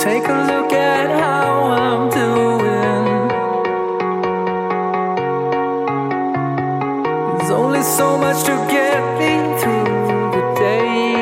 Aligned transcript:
Take 0.00 0.28
a 0.28 0.38
look 0.46 0.72
at 0.72 1.10
how 1.10 1.64
I'm 1.72 2.08
doing. 2.08 3.28
There's 7.36 7.50
only 7.50 7.82
so 7.82 8.16
much 8.16 8.44
to 8.44 8.52
get 8.70 9.00
me 9.18 9.32
through 9.58 9.84
the 10.36 10.42
day. 10.54 11.14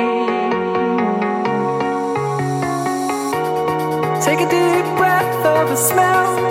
Take 4.27 4.41
a 4.41 4.49
deep 4.51 4.87
breath 4.99 5.47
of 5.47 5.71
the 5.71 5.77
smell. 5.77 6.46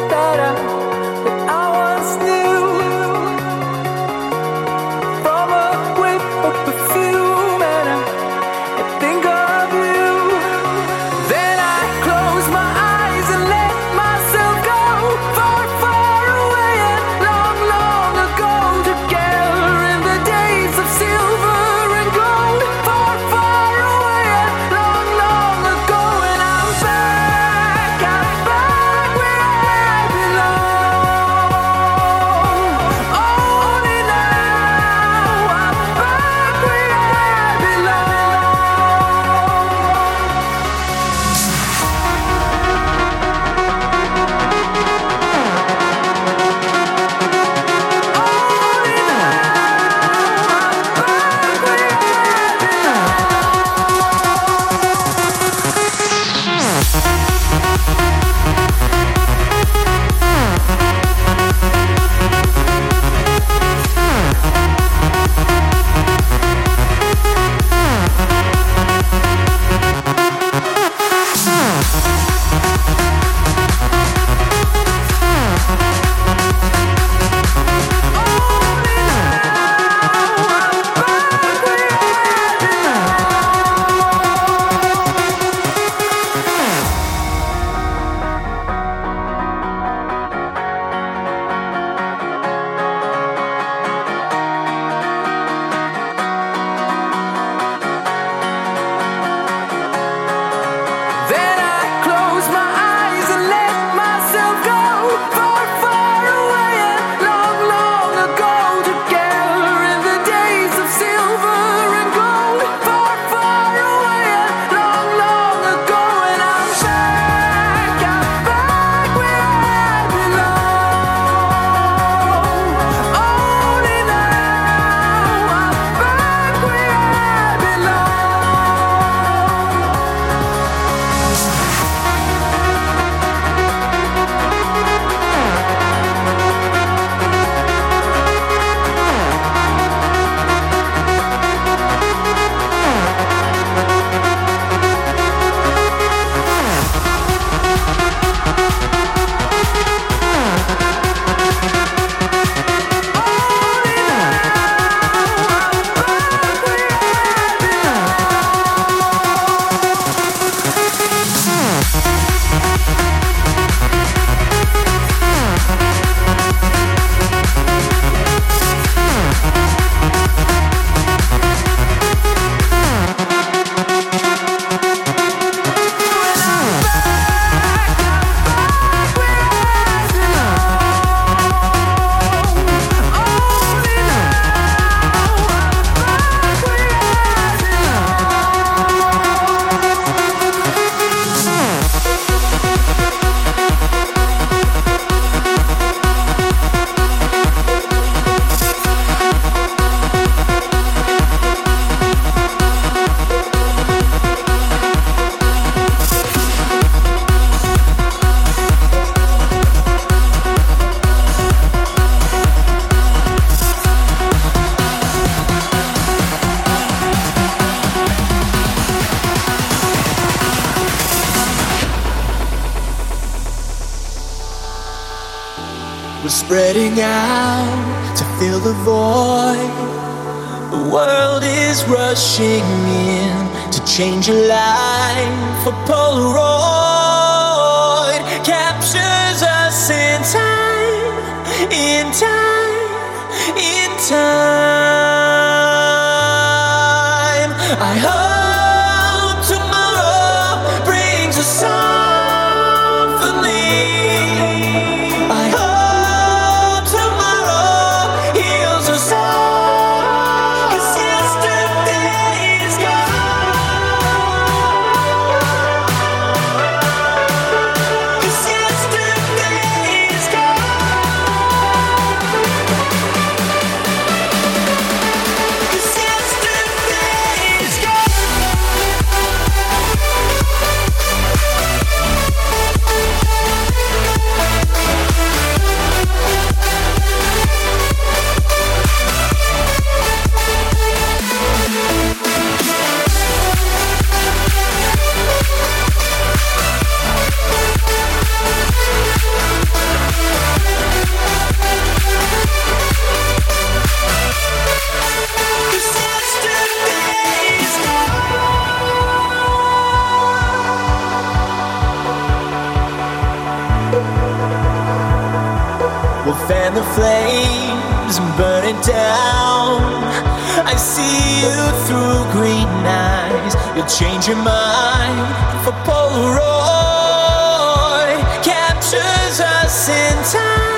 唱。 330.23 330.75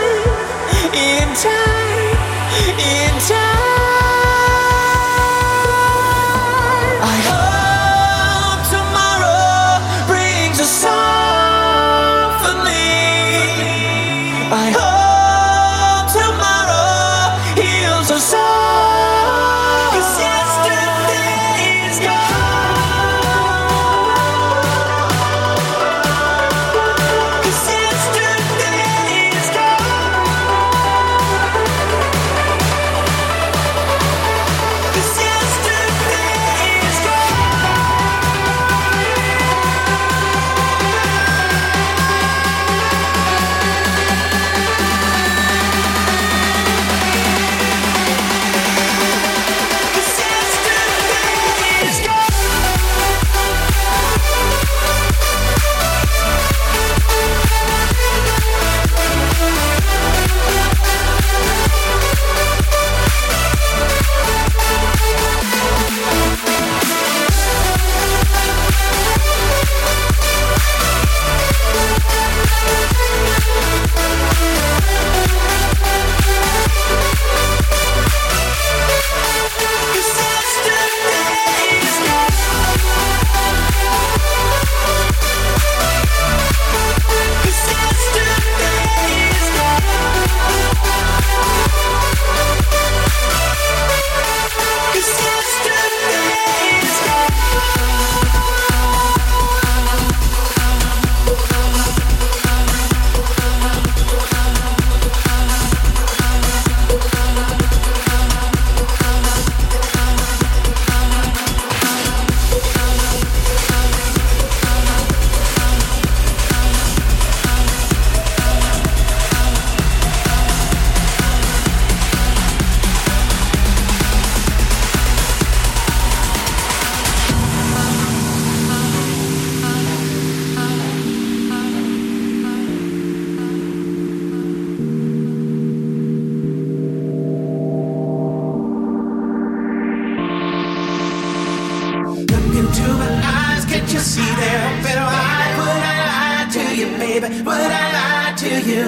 See 144.08 144.32
they're 144.40 144.64
open 144.72 145.00
wide? 145.04 145.54
Would 145.60 145.84
I 145.92 145.98
lie 146.12 146.48
to 146.56 146.64
you, 146.80 146.88
baby? 146.98 147.28
Would 147.48 147.72
I 147.84 147.86
lie 147.98 148.34
to 148.44 148.52
you? 148.70 148.86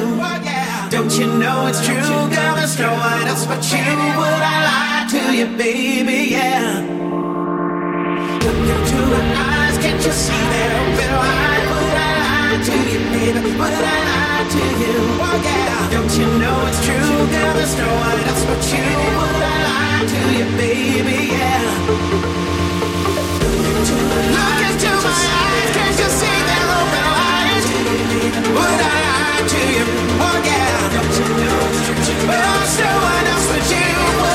Don't 0.95 1.12
you 1.19 1.27
know 1.41 1.67
it's 1.67 1.82
true, 1.86 2.23
girl? 2.34 2.53
There's 2.55 2.79
no 2.79 2.91
one 2.93 3.27
else 3.27 3.45
but 3.45 3.62
you. 3.71 3.84
Would 4.19 4.43
I 4.55 4.58
lie 4.69 5.03
to 5.13 5.21
you, 5.38 5.47
baby? 5.60 6.19
Yeah. 6.36 6.79
Look 8.45 8.60
into 8.75 8.99
my 9.12 9.23
eyes, 9.43 9.75
can't 9.84 10.01
you 10.08 10.13
see 10.23 10.43
they're 10.53 10.75
open 10.82 11.12
wide? 11.19 11.65
Would 11.71 11.97
I 12.08 12.12
lie 12.23 12.60
to 12.67 12.75
you, 12.91 12.99
baby? 13.15 13.51
Would 13.60 13.75
I 13.75 13.99
lie 14.10 14.45
to 14.55 14.63
you? 14.82 14.95
Don't 15.93 16.13
you 16.19 16.27
know 16.41 16.58
it's 16.69 16.79
true, 16.86 17.19
girl? 17.34 17.53
There's 17.60 17.75
no 17.75 17.89
one 18.08 18.19
else 18.29 18.43
but 18.49 18.62
you. 18.71 18.88
Would 19.19 19.43
I 19.51 19.58
lie 19.67 20.03
to 20.13 20.19
you, 20.38 20.47
baby? 20.63 21.19
Yeah. 21.36 21.67
Look 23.51 23.67
into 23.75 23.95
my 24.34 24.68
But 32.27 32.37
there's 32.37 32.69
still 32.69 32.99
one 33.01 33.25
else 33.27 33.47
but 33.47 33.71
you. 33.71 34.28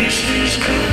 This. 0.00 0.30
Is 0.40 0.56
good. 0.56 0.89